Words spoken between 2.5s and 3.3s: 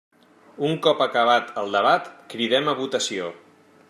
a votació.